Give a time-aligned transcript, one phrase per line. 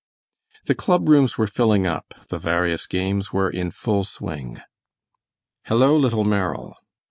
[0.65, 4.59] The club rooms were filling up; the various games were in full swing.
[5.65, 6.75] "Hello, little Merrill!"